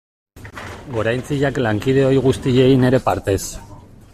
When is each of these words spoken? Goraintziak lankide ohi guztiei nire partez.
Goraintziak 0.95 1.59
lankide 1.65 2.07
ohi 2.07 2.25
guztiei 2.29 2.69
nire 2.85 3.05
partez. 3.11 3.41